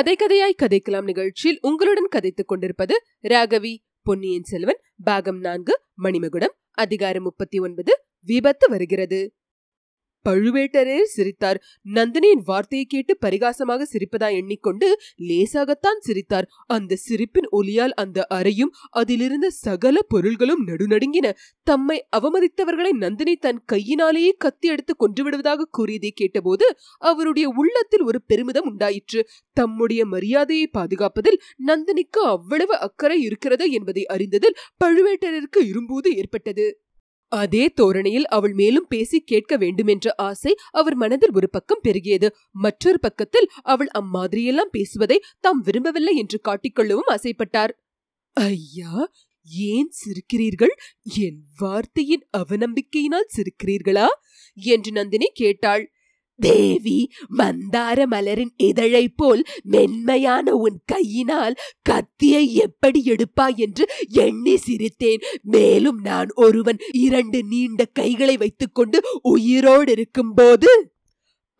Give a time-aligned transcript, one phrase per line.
[0.00, 3.76] கதை கதையாய் கதைக்கலாம் நிகழ்ச்சியில் உங்களுடன் கதைத்துக் கொண்டிருப்பது ராகவி.
[4.02, 4.80] பொன்னியின் செல்வன்.
[5.04, 5.80] பாகம் நான்கு.
[6.02, 6.54] மணிமகுடம்.
[6.70, 8.04] அதிகாரம் முப்பத்தி ஒன்பது.
[8.20, 9.34] விபத்து வருகிறது.
[10.28, 11.62] பழுவேட்டரையர் சிரித்தார்.
[11.94, 16.48] நந்தினியின் வார்த்தையை கேட்டு பரிகாசமாக சிரிப்பதா எண்ணிக்கொண்டு லேசாகத்தான் சிரித்தார்.
[16.66, 21.32] அந்த சிரிப்பின் ஒலியால் அந்த அறையும் அதிலிருந்த சகல பொருள்களும் நடுநடுங்கின.
[21.62, 29.28] தம்மை அவமதித்தவர்களை நந்தினி தன் கையினாலேயே கத்தி எடுத்து கொன்றுவிடுவதாக கூறியதை கேட்டபோது அவருடைய உள்ளத்தில் ஒரு பெருமிதம் உண்டாயிற்று.
[29.52, 36.80] தம்முடைய மரியாதையை பாதுகாப்பதில் நந்தினிக்கு அவ்வளவு அக்கறை இருக்கிறது என்பதை அறிந்ததில் பழுவேட்டரருக்கு இரும்போது ஏற்பட்டது.
[37.30, 42.28] அதே தோரணையில் அவள் மேலும் பேசி கேட்க வேண்டுமென்ற ஆசை அவர் மனதில் ஒரு பக்கம் பெருகியது.
[42.50, 47.72] மற்றொரு பக்கத்தில் அவள் அம்மாதிரியெல்லாம் பேசுவதை தாம் விரும்பவில்லை என்று காட்டிக்கொள்ளவும் ஆசைப்பட்டார்.
[48.32, 49.12] ஐயா
[49.48, 50.74] ஏன் சிரிக்கிறீர்கள்?
[51.02, 54.06] என் வார்த்தையின் அவநம்பிக்கையினால் சிரிக்கிறீர்களா?
[54.54, 55.84] என்று நந்தினி கேட்டாள்.
[56.40, 56.98] தேவி
[57.38, 65.22] மந்தார மலரின் இதழை போல் மென்மையான உன் கையினால் கத்தியை எப்படி எடுப்பாய் என்று எண்ணி சிரித்தேன்.
[65.42, 70.70] மேலும் நான் ஒருவன் இரண்டு நீண்ட கைகளை வைத்துக்கொண்டு உயிரோடு இருக்கும்போது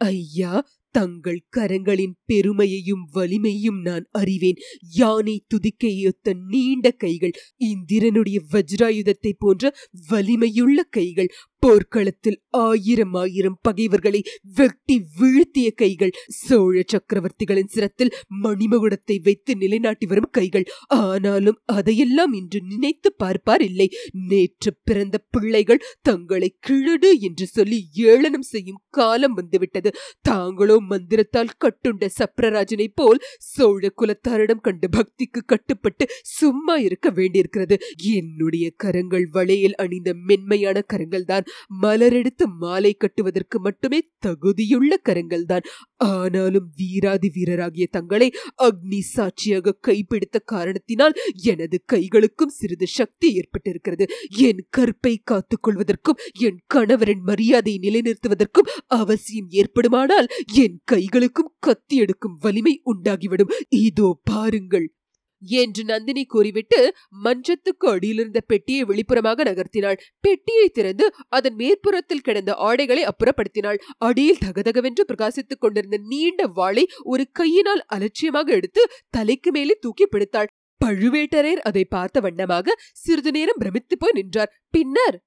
[0.00, 0.54] ஐயா
[0.91, 4.58] தங்கள் கரங்களின் பெருமையையும் வலிமையும் நான் அறிவேன்.
[4.97, 9.74] யானை துதிக்கையொத்த நீண்ட கைகள் இந்திரனுடைய வஜ்ராயுதத்தை போன்ற
[10.08, 14.20] வலிமையுள்ள கைகள் போர்க்களத்தில் ஆயிரம் ஆயிரம் பகைவர்களை
[14.55, 20.66] வெட்டி வீழ்த்திய கைகள் சோழ சக்கரவர்த்திகளின் சிரத்தில் மணிமகுடத்தை வைத்து நிலைநாட்டி வரும் கைகள்.
[20.86, 23.88] ஆனாலும் அதையெல்லாம் இன்று நினைத்து பார்ப்பார் இல்லை.
[24.12, 29.92] நேற்று பிறந்த பிள்ளைகள் தங்களை கிழடு என்று சொல்லி ஏளனம் செய்யும் காலம் வந்துவிட்டது.
[30.20, 37.78] தாங்களோ மந்திரத்தால் கட்டுண்ட சப்ரராஜனை போல் சோழ குலத்தாரிடம் கண்டு பக்திக்கு கட்டுப்பட்டு சும்மா இருக்க வேண்டியிருக்கிறது.
[38.12, 41.44] என்னுடைய கரங்கள் வளையல் அணிந்த மென்மையான கரங்கள் தான்
[41.82, 45.66] மலரெடுத்து மாலை கட்டுவதற்கு மட்டுமே தகுதியுள்ள கரங்கள் தான்
[46.00, 54.06] ஆனாலும் வீராதி வீரராகிய தங்களை அக்னி சாட்சியாக கைப்பிடித்த காரணத்தினால் எனது கைகளுக்கும் சிறிது சக்தி ஏற்பட்டிருக்கிறது.
[54.38, 63.53] என் கற்பை காத்துக்கொள்வதற்கும் என் கணவரின் மரியாதையை நிலைநிறுத்துவதற்கும் அவசியம் ஏற்படுமானால் என் கைகளுக்கும் கத்தி எடுக்கும் வலிமை உண்டாகிவிடும்.
[63.69, 64.94] இதோ பாருங்கள்.
[65.42, 66.80] என்று நந்தினி கூறிவிட்டு
[67.24, 70.00] மஞ்சத்துக்கு அடியிலிருந்த பெட்டியை வெளிப்புறமாக நகர்த்தினாள்.
[70.20, 73.80] பெட்டியை திறந்து அதன் மேற்புறத்தில் கிடந்த ஆடைகளை அப்புறப்படுத்தினாள்.
[73.98, 80.50] அடியில் தகதகவென்று பிரகாசித்துக் கொண்டிருந்த நீண்ட வாளை ஒரு கையினால் அலட்சியமாக எடுத்து தலைக்கு மேலே தூக்கி பிடித்தாள்.
[80.80, 84.54] பழுவேட்டரையர் அதை பார்த்த வண்ணமாக சிறிது நேரம் பிரமித்து போய் நின்றார்.
[84.70, 85.18] பின்னர்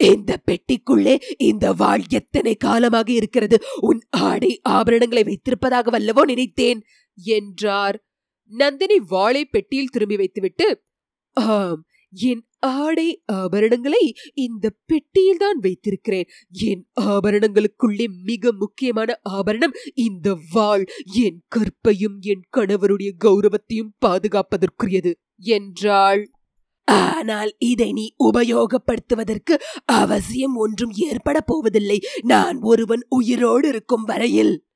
[0.00, 3.56] இந்த பெட்டிக்குள்ளே இந்த வாழ் எத்தனை காலமாக இருக்கிறது?
[3.80, 6.80] உன் ஆடை ஆபரணங்களை வைத்திருப்பதாக வல்லவோ நினைத்தேன்
[7.18, 7.98] என்றார்.
[8.50, 10.82] நந்தினி வாளை பெட்டியில் திரும்பி வைத்துவிட்டு
[11.32, 16.28] ஆம் என் ஆடை ஆபரணங்களை இந்த பெட்டியில் தான் வைத்திருக்கிறேன்.
[16.50, 20.84] என் ஆபரணங்களுக்குள்ளே மிக முக்கியமான ஆபரணம் இந்த வாள்.
[21.12, 25.12] என் கற்பையும் என் கணவருடைய கௌரவத்தையும் பாதுகாப்பதற்குரியது.
[25.36, 26.30] என்றாள்.
[26.84, 32.00] ஆனால் இதை நீ உபயோகப்படுத்துவதற்கு அவசியம் ஒன்றும் ஏற்பட போவதில்லை.
[32.22, 34.69] நான் ஒருவன் உயிரோடு இருக்கும் வரையில்.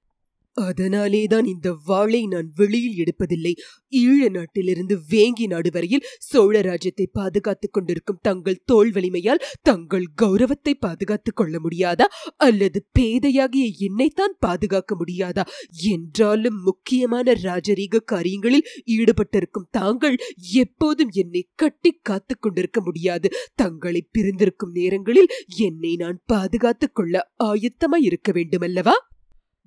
[0.55, 3.55] அதனாலேதான் இந்த வாளை நான் வெளியில் எடுப்பதில்லை.
[3.91, 11.37] ஈழ நாட்டிலிருந்து வேங்கி நாடு வரையில் சோழ ராஜ்யத்தை பாதுகாத்துக் கொண்டிருக்கும் தங்கள் தோல் வலிமையால் தங்கள் கௌரவத்தை பாதுகாத்துக்
[11.37, 12.05] கொள்ள முடியாதா?
[12.37, 15.43] அல்லது பேதையாகிய என்னைத்தான் பாதுகாக்க முடியாதா?
[15.83, 20.17] என்றாலும் முக்கியமான ராஜரீக காரியங்களில் ஈடுபட்டிருக்கும் தாங்கள்
[20.53, 23.31] எப்போதும் என்னை கட்டி காத்துக் கொண்டிருக்க முடியாது.
[23.55, 28.93] தங்களை பிரிந்திருக்கும் நேரங்களில் என்னை நான் பாதுகாத்துக் கொள்ள ஆயத்தமாய் இருக்க வேண்டுமல்லவா?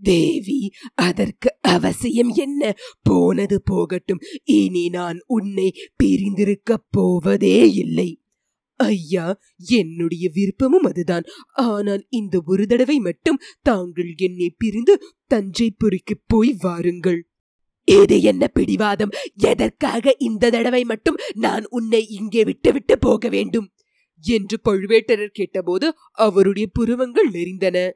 [0.01, 2.75] தேவி அதற்கு அவசியம் என்ன?
[3.01, 4.19] போனது போகட்டும்.
[4.43, 8.21] இனி நான் உன்னை பிரிந்திருக்கப் போவதே இல்லை.
[8.75, 11.23] ஐயா என்னுடைய விருப்பமும் அதுதான்.
[11.51, 15.01] ஆனால் இந்த ஒரு தடவை மட்டும் தாங்கள் என்னை பிரிந்து
[15.33, 17.27] தஞ்சைபுரிக்கு போய் வாருங்கள்.
[17.83, 19.09] ஏது என்ன பிடிவாதம்?
[19.35, 23.71] எதற்காக இந்த தடவை மட்டும் நான் உன்னை இங்கே விட்டுவிட்டு போக வேண்டும்?
[24.23, 27.91] என்று பழுவேட்டரர் கேட்டபோது அவருடைய புருவங்கள் நெறிந்தன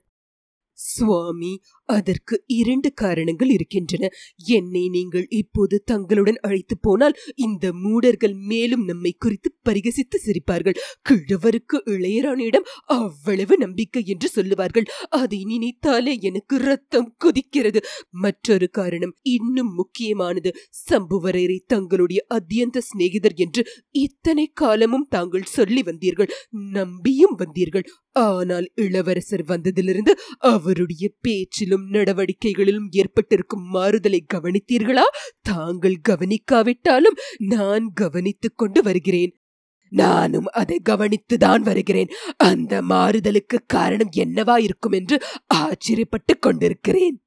[0.84, 1.54] சுவாமி
[1.90, 4.10] அதற்கு இரண்டு காரணங்கள் இருக்கின்றன.
[4.50, 10.80] என்னை நீங்கள் இப்போது தங்களுடன் அழைத்து போனால் இந்த மூடர்கள் மேலும் நம்மை குறித்து பரிகசித்து சிரிப்பார்கள்.
[11.10, 14.88] கிழவருக்கு இளையராணியிடம் அவ்வளவு நம்பிக்கை என்று சொல்லுவார்கள்.
[15.22, 17.82] அதை நினைத்தாலே எனக்கு ரத்தம் கொதிக்கிறது.
[18.10, 20.52] மற்றொரு காரணம் இன்னும் முக்கியமானது.
[20.90, 23.64] சம்புவரையரை தங்களுடைய அத்தியந்த சிநேகிதர் என்று
[24.06, 26.32] இத்தனை காலமும் தாங்கள் சொல்லி வந்தீர்கள்.
[26.72, 27.88] நம்பியும் வந்தீர்கள்.
[28.22, 30.14] ஆனால் இளவரசர் வந்ததிலிருந்து
[30.72, 35.04] அவருடைய பேச்சிலும் நடவடிக்கைகளிலும் ஏற்பட்டிருக்கும் மாறுதலை கவனித்தீர்களா?
[35.42, 39.36] தாங்கள் கவனிக்காவிட்டாலும் நான் கவனித்துக் கொண்டு வருகிறேன்.
[39.90, 42.08] நானும் அதை கவனித்துதான் வருகிறேன்.
[42.38, 45.20] அந்த மாறுதலுக்கு காரணம் என்னவா இருக்கும் என்று
[45.54, 47.24] ஆச்சரியப்பட்டுக் கொண்டிருக்கிறேன்.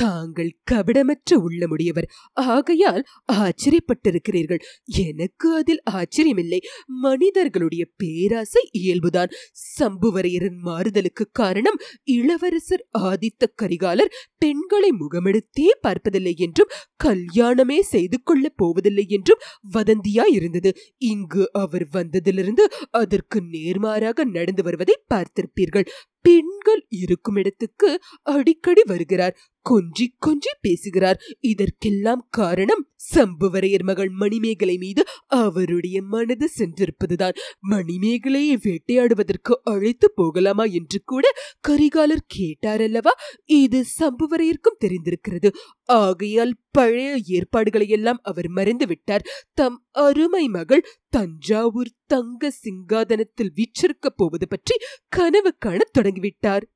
[0.00, 2.08] தாங்கள் கபடமற்ற உள்ளமுடையவர்.
[2.32, 3.02] ஆகையால்
[3.32, 4.62] ஆச்சரியப்பட்டிருக்கிறீர்கள்.
[4.84, 6.58] எனக்கு அதில் ஆச்சரியமில்லை.
[6.86, 9.32] மனிதர்களுடைய பேராசை இயல்புதான்.
[9.78, 14.12] சம்புவரையரின் மாறுதலுக்கு காரணம் இளவரசர் ஆதித்த கரிகாலர்.
[14.38, 16.72] பெண்களை முகமெடுத்தே பார்ப்பதில்லை என்றும்
[17.04, 20.72] கல்யாணமே செய்து கொள்ளப் போவதில்லை என்றும் வதந்தியாய் இருந்தது.
[20.96, 25.86] இங்கு அவர் வந்ததிலிருந்து அதற்கு நேர்மாறாக நடந்து வருவதை பார்த்திருப்பீர்கள்.
[26.22, 29.36] பெண்கள் இருக்கும் இடத்துக்கு அடிக்கடி வருகிறார்.
[29.70, 31.20] கொஞ்சி கொஞ்சி பேசுகிறார்.
[31.40, 32.84] இதற்கெல்லாம் காரணம்
[33.14, 37.36] சம்புவரையர் மகள் மணிமேகலை மீது அவருடைய மனது சென்றிருப்பதுதான்.
[37.70, 41.28] மணிமேகலையை வேட்டையாடுவதற்கு அழைத்து போகலாமா என்று கூட
[41.68, 43.14] கரிகாலர் கேட்டாரல்லவா?
[43.44, 45.50] இது சம்புவரையருக்கும் தெரிந்திருக்கிறது.
[45.84, 54.48] ஆகையால் பழைய ஏற்பாடுகளை எல்லாம் அவர் மறைந்து விட்டார் தம் அருமை மகள் தஞ்சாவூர் தங்க சிங்காதனத்தில் வீச்சிருக்கப் போவது
[54.48, 54.76] பற்றி
[55.08, 56.66] கனவு காணத் தொடங்கிவிட்டார்.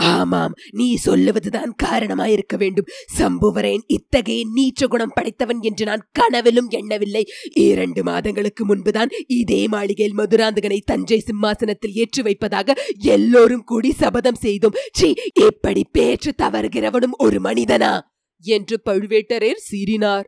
[0.00, 2.86] ஆமாம் நீ சொல்லுவதுதான் காரணமாயிருக்க வேண்டும்.
[3.18, 7.26] சம்புவரேன் இத்தகைய நீச்ச குணம் படைத்தவன் என்று நான் கனவிலும் எண்ணவில்லை.
[7.54, 14.74] இரண்டு மாதங்களுக்கு முன்புதான் இதே மாளிகையில் மதுராந்தகனை தஞ்சை சிம்மாசனத்தில் ஏற்றி வைப்பதாக எல்லோரும் கூடி சபதம் செய்தோம்.
[14.92, 18.00] சி இப்படி பேச்சு தவறுகிறவனும் ஒரு மனிதனா?
[18.42, 20.24] என்று பழுவேட்டரையர் சீறினார்.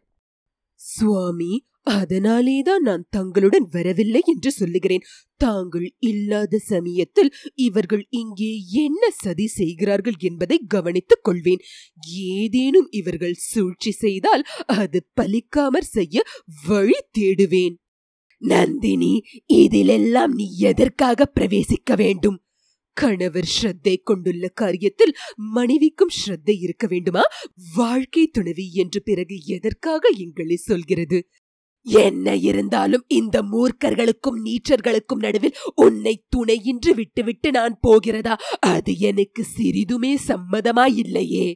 [0.74, 5.06] சுவாமி அதனாலேதான் நான் தங்களுடன் வரவில்லை என்று சொல்லுகிறேன்.
[5.36, 11.62] தாங்கள் இல்லாத சமயத்தில் இவர்கள் இங்கே என்ன சதி செய்கிறார்கள் என்பதை கவனித்துக் கொள்வேன்.
[12.08, 16.22] ஏதேனும் இவர்கள் சூழ்ச்சி செய்தால் அது பலிக்காமற் செய்ய
[16.66, 17.74] வழி தேடுவேன்.
[18.42, 22.38] நந்தினி இதிலெல்லாம் நீ எதற்காக பிரவேசிக்க வேண்டும்?
[22.96, 27.22] கணவர் ஸ்ரத்தை கொண்டுள்ள காரியத்தில் மனைவிக்கும் ஸ்ரத்தை இருக்க வேண்டுமா?
[27.74, 31.18] வாழ்க்கை துணவி என்று பிறகு எதற்காக எங்களை சொல்கிறது?
[31.82, 38.38] என்ன இருந்தாலும் இந்த மூர்க்கர்களுக்கும் நீச்சர்களுக்கும் நடுவில் உன்னை துணையின்றி விட்டுவிட்டு நான் போகிறதா?
[38.60, 41.54] அது எனக்கு சிறிதுமே சம்மதமாயில்லையே.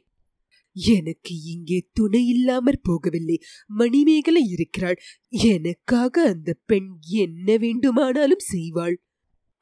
[0.73, 3.37] எனக்கு இங்கே துணை இல்லாமற் போகவில்லை.
[3.67, 4.99] மணிமேகலை இருக்கிறாள்.
[5.29, 8.95] எனக்காக அந்த பெண் என்ன வேண்டுமானாலும் செய்வாள்.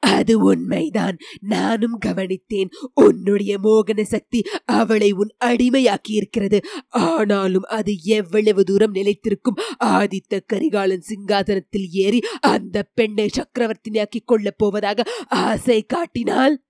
[0.06, 1.16] அது உண்மைதான்.
[1.40, 2.70] நானும் கவனித்தேன்.
[2.94, 9.58] உன்னுடைய மோகன சக்தி அவளை உன் அடிமையாக்கி இருக்கிறது ஆனாலும் அது எவ்வளவு தூரம் நிலைத்திருக்கும்.
[9.84, 16.65] ஆதித்த கரிகாலன் சிங்காதனத்தில் ஏறி அந்த பெண்ணை சக்கரவர்த்தினியாக்கிக் கொள்ளப் போவதாக ஆசை காட்டினால்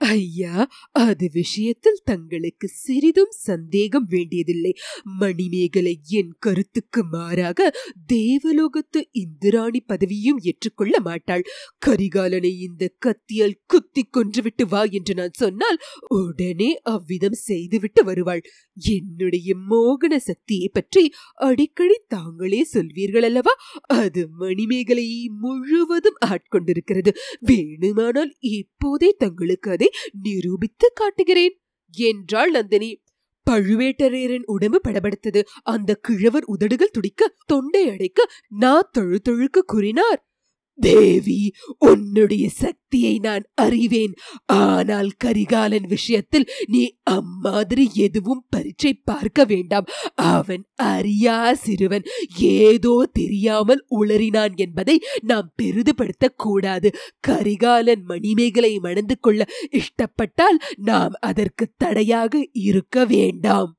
[0.00, 0.54] ஐயா
[0.92, 4.72] அது விஷயத்தில் தங்களுக்கு சிறிதும் சந்தேகம் வேண்டியதில்லை.
[5.18, 7.68] மணிமேகலை என் கருத்துக்கு மாறாக
[8.12, 11.44] தேவலோகத்து இந்திராணி பதவியும் ஏற்றுக்கொள்ள மாட்டாள்.
[11.86, 15.78] கரிகாலனை இந்த கத்தியால் குத்தி கொன்றுவிட்டு வா என்று நான் சொன்னால்
[16.14, 18.44] உடனே அவ்விதம் செய்துவிட்டு வருவாள்.
[18.74, 23.52] என்னுடைய மோகன சக்தியை பற்றி அடிக்கடி தாங்களே சொல்வீர்கள் அல்லவா
[23.86, 27.12] அது மணிமேகலையை முழுவதும் ஆட்கொண்டிருக்கிறது.
[27.46, 29.90] வேணுமானால் இப்போதே தங்களுக்கு அதை
[30.22, 31.60] நிரூபித்து காட்டுகிறேன்
[31.94, 33.02] என்றாள் நந்தினி.
[33.50, 35.42] பழுவேட்டரையரின் உடம்பு படபடுத்தது.
[35.62, 40.28] அந்த கிழவர் உதடுகள் துடிக்க தொண்டை அடைக்க நா தொழு தொழுக்கு கூறினார்.
[40.78, 44.14] தேவி உன்னுடைய சக்தியை நான் அறிவேன்.
[44.46, 49.84] ஆனால் கரிகாலன் விஷயத்தில் நீ அம்மாதிரி எதுவும் பரீட்சை பார்க்க வேண்டாம்.
[50.14, 52.02] அவன் அறியா சிறுவன்.
[52.38, 56.90] ஏதோ தெரியாமல் உளறினான் என்பதை நாம் பெரிதுபடுத்த கூடாது.
[57.20, 63.78] கரிகாலன் மணிமேகலை மணந்து கொள்ள இஷ்டப்பட்டால் நாம் அதற்கு தடையாக இருக்க வேண்டாம்.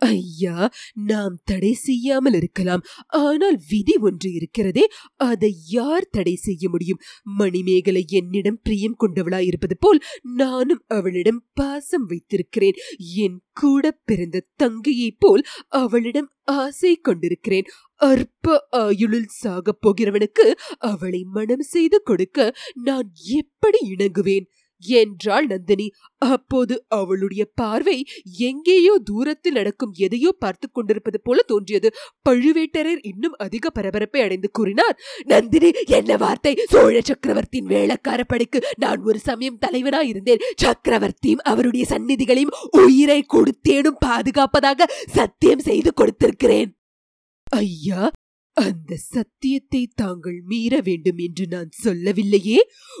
[0.00, 2.82] ஐயா நாம் தடை செய்யாமல் இருக்கலாம்.
[3.06, 4.84] ஆனால் விதி ஒன்று இருக்கிறதே
[5.16, 7.00] அதை யார் தடை செய்ய முடியும்?
[7.38, 12.78] மணிமேகலை என்னிடம் பிரியம் கொண்டவளாய் இருப்பது போல் நானும் அவளிடம் பாசம் வைத்திருக்கிறேன்.
[13.14, 17.64] என் கூட பிறந்த தங்கையைப் போல் அவளிடம் ஆசை கொண்டிருக்கிறேன்.
[17.94, 20.46] அற்ப ஆயுளில் சாகப் போகிறவனுக்கு
[20.78, 24.46] அவளை மனம் செய்து கொடுக்க நான் எப்படி இணங்குவேன்?
[24.80, 25.86] என்றாள் நந்தினி.
[26.18, 27.96] அப்போது அவளுடைய பார்வை
[28.38, 31.88] எங்கேயோ தூரத்தில் நடக்கும் எதையோ பார்த்து கொண்டிருப்பது போல தோன்றியது.
[32.28, 36.54] பழுவேட்டரர் இன்னும் அதிக பரபரப்பை அடைந்து கூறினார் நந்தினி என்ன வார்த்தை?
[36.68, 44.88] சோழ சக்கரவர்த்தியின் வேளக்கார படைக்கு நான் ஒரு சமயம் தலைவனாய் இருந்தேன் சக்கரவர்த்தியும் அவருடைய சந்நிதிகளையும் உயிரை கொடுத்தேனும் பாதுகாப்பதாக
[45.12, 46.70] சத்தியம் செய்து கொடுத்திருக்கிறேன்.
[47.46, 48.00] ஐயா
[48.60, 52.58] அந்த சத்தியத்தை தாங்கள் மீற வேண்டும் என்று நான் சொல்லவில்லையே.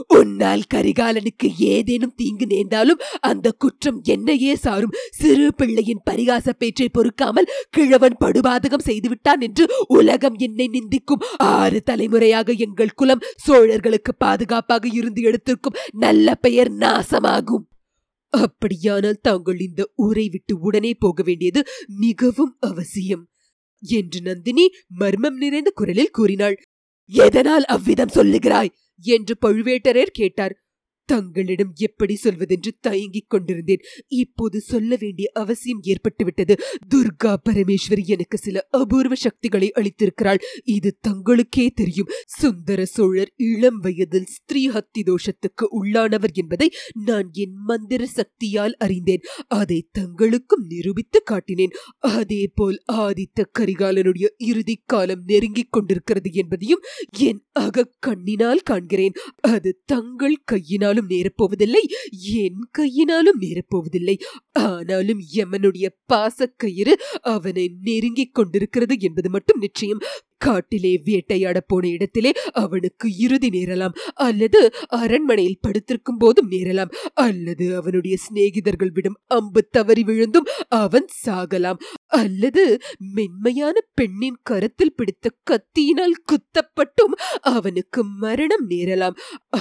[0.08, 4.94] உன்னால் கரிகாலனுக்கு ஏதேனும் தீங்கு நேர்ந்தாலும் அந்த குற்றம் என்னையே சாரும்.
[5.10, 11.24] சிறு பிள்ளையின் பரிகாச பேச்சை பொறுக்காமல் கிழவன் படுபாதகம் செய்துவிட்டான் என்று உலகம் என்னை நிந்திக்கும்.
[11.36, 15.80] ஆறு தலைமுறையாக எங்கள் குலம் சோழர்களுக்கு பாதுகாப்பாக இருந்து எடுத்திருக்கும்.
[15.96, 17.66] நல்ல பெயர் நாசமாகும்.
[18.32, 21.60] அப்படியானால் தாங்கள் இந்த ஊரை விட்டு உடனே போக வேண்டியது
[21.98, 23.24] மிகவும் அவசியம்.
[23.80, 26.56] என்று நந்தினி மர்மம் நிறைந்த குரலில் கூறினாள்.
[27.06, 28.68] எதனால் அவ்விதம் சொல்லுகிறாய்?
[29.02, 30.62] என்று பழுவேட்டரையர் கேட்டார்.
[31.12, 33.82] தங்களிடம் எப்படி சொல்வதென்று தயங்கிக் கொண்டிருந்தேன்.
[34.06, 36.54] இப்போது சொல்ல வேண்டிய அவசியம் ஏற்பட்டுவிட்டது.
[36.94, 40.40] துர்கா பரமேஸ்வரி எனக்கு சில அபூர்வ சக்திகளை அளித்திருக்கிறாள்.
[40.64, 42.06] இது தங்களுக்கே தெரியும்.
[42.26, 46.70] சுந்தர சோழர் இளம் வயதில் ஸ்திரீ ஹத்தி தோஷத்துக்கு உள்ளானவர் என்பதை
[47.04, 49.22] நான் என் மந்திர சக்தியால் அறிந்தேன்.
[49.48, 51.74] அதை தங்களுக்கும் நிரூபித்து காட்டினேன்.
[51.98, 56.82] அதே போல் ஆதித்த கரிகாலனுடைய இறுதி காலம் நெருங்கிக் கொண்டிருக்கிறது என்பதையும்
[57.18, 59.14] என் அகக்கண்ணினால் காண்கிறேன்.
[59.40, 61.82] அது தங்கள் கையினாலும் நேரப்போவதில்லை.
[62.10, 64.18] என் கையினாலும் நேரப்போவதில்லை.
[64.52, 69.98] ஆனாலும் யமனுடைய பாசக்கயிறு அவனை நெருங்கிக் கொண்டிருக்கிறது என்பது மட்டும் நிச்சயம்.
[70.40, 72.32] காட்டிலே வேட்டையாட போன இடத்திலே
[72.62, 74.60] அவனுக்கு இறுதி நேரலாம் அல்லது
[75.00, 80.48] அரண்மனையில் படுத்திருக்கும் போதும் நேரலாம் அல்லது அவனுடைய சிநேகிதர்கள் விடும் அம்பு தவறி விழுந்தும்
[80.82, 81.80] அவன் சாகலாம்
[82.20, 82.64] அல்லது
[83.14, 87.14] மென்மையான பெண்ணின் கரத்தில் பிடித்த கத்தியினால் குத்தப்பட்டும்
[87.52, 89.16] அவனுக்கு மரணம் நேரலாம்.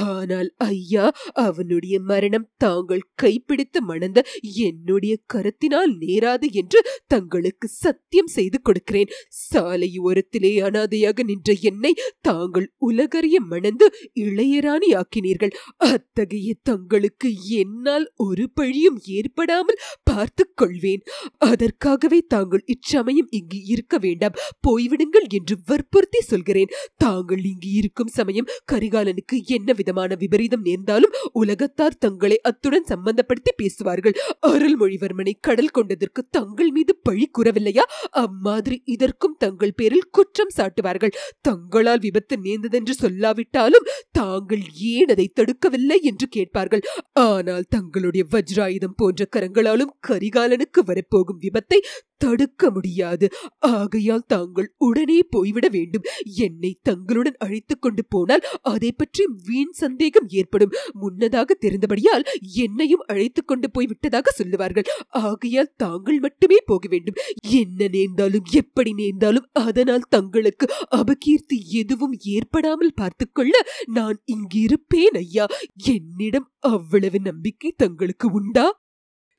[0.09, 1.05] ஆனால் ஐயா
[1.45, 4.19] அவனுடைய மரணம் தாங்கள் கைப்பிடித்து மணந்த
[4.65, 9.11] என்னுடைய கரத்தினால் நேராது என்று தங்களுக்கு சத்தியம் செய்து கொடுக்கிறேன்.
[9.43, 13.85] சாலை ஓரத்திலே அனாதையாக நின்ற என்னை தாங்கள் உலகறிய மணந்து
[14.19, 15.55] இளையராணி ஆக்கினீர்கள்
[15.89, 21.03] அத்தகைய தங்களுக்கு என்னால் ஒரு பழியும் ஏற்படாமல் பார்த்துக் கொள்வேன்.
[21.49, 24.37] அதற்காகவே தாங்கள் இச்சமயம் இங்கு இருக்க வேண்டாம்.
[24.67, 26.73] போய்விடுங்கள் என்று வற்புறுத்தி சொல்கிறேன்.
[26.97, 34.15] தாங்கள் இங்கு இருக்கும் சமயம் கரிகாலனுக்கு என்ன விதமான விபரீதம் நேர்ந்தாலும் உலகத்தார் தங்களை அத்துடன் சம்பந்தப்படுத்தி பேசுவார்கள்.
[34.47, 37.85] அருள்மொழிவர்மனை கடல் கொண்டதற்கு தங்கள் மீது பழி கூறவில்லையா?
[38.23, 41.15] அம்மாதிரி இதற்கும் தங்கள் பேரில் குற்றம் சாட்டுவார்கள்.
[41.41, 44.63] தங்களால் விபத்து நேர்ந்ததென்று சொல்லாவிட்டாலும் தாங்கள்
[44.93, 46.83] ஏன் அதை தடுக்கவில்லை என்று கேட்பார்கள்.
[47.25, 51.79] ஆனால் தங்களுடைய வஜ்ராயுதம் போன்ற கரங்களாலும் கரிகாலனுக்கு வரப்போகும் விபத்தை
[52.19, 53.27] தடுக்க முடியாது.
[53.59, 56.07] ஆகையால் தாங்கள் உடனே போய்விட வேண்டும்.
[56.37, 60.75] என்னை தங்களுடன் அழைத்துக் கொண்டு போனால் அதை பற்றி வீண் சந்தேகம் ஏற்படும்.
[60.93, 64.87] முன்னதாக தெரிந்தபடியால் என்னையும் அழைத்துக் கொண்டு போய் விட்டதாக சொல்லுவார்கள்.
[65.07, 67.19] ஆகையால் தாங்கள் மட்டுமே போக வேண்டும்.
[67.49, 75.47] என்ன நேர்ந்தாலும் எப்படி நேர்ந்தாலும் அதனால் தங்களுக்கு அபகீர்த்தி எதுவும் ஏற்படாமல் பார்த்துக்கொள்ள நான் இங்கிருப்பேன் ஐயா.
[75.85, 78.67] என்னிடம் அவ்வளவு நம்பிக்கை தங்களுக்கு உண்டா?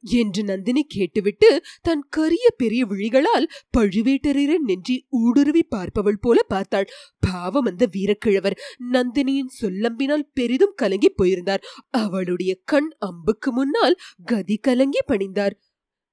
[0.00, 3.46] என்று நந்தினி கேட்டுவிட்டு தன் கரிய பெரிய விழிகளால்
[3.78, 6.88] பழுவேட்டரரின் நெஞ்சி ஊடுருவி பார்ப்பவள் போல பார்த்தாள்.
[7.20, 8.56] பாவம் அந்த வீரக்கிழவர்.
[8.92, 11.62] நந்தினியின் சொல்லம்பினால் பெரிதும் கலங்கி போயிருந்தார்.
[11.90, 15.52] அவளுடைய கண் அம்புக்கு முன்னால் கதி கலங்கி பணிந்தார்.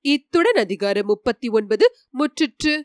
[0.01, 2.82] இத்துடன் அதிகாரம் முப்பத்தி ஒன்பது முற்றிற்று.